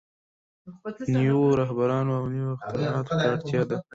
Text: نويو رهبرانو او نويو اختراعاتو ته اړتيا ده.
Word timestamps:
نويو 1.13 1.39
رهبرانو 1.61 2.11
او 2.19 2.23
نويو 2.33 2.55
اختراعاتو 2.57 3.09
ته 3.19 3.25
اړتيا 3.33 3.61
ده. 3.69 3.77